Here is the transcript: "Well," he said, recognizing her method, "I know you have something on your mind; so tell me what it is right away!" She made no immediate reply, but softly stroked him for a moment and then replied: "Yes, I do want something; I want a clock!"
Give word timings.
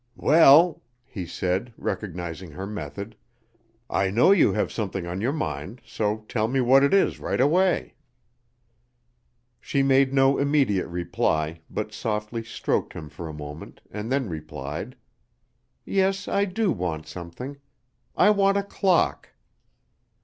"Well," 0.17 0.81
he 1.05 1.27
said, 1.27 1.75
recognizing 1.77 2.53
her 2.53 2.65
method, 2.65 3.15
"I 3.87 4.09
know 4.09 4.31
you 4.31 4.51
have 4.53 4.71
something 4.71 5.05
on 5.05 5.21
your 5.21 5.31
mind; 5.31 5.79
so 5.85 6.25
tell 6.27 6.47
me 6.47 6.59
what 6.59 6.81
it 6.83 6.91
is 6.91 7.19
right 7.19 7.39
away!" 7.39 7.93
She 9.59 9.83
made 9.83 10.11
no 10.11 10.39
immediate 10.39 10.87
reply, 10.87 11.61
but 11.69 11.93
softly 11.93 12.43
stroked 12.43 12.93
him 12.93 13.09
for 13.09 13.27
a 13.29 13.31
moment 13.35 13.79
and 13.91 14.11
then 14.11 14.27
replied: 14.27 14.95
"Yes, 15.85 16.27
I 16.27 16.45
do 16.45 16.71
want 16.71 17.05
something; 17.05 17.57
I 18.17 18.31
want 18.31 18.57
a 18.57 18.63
clock!" 18.63 19.29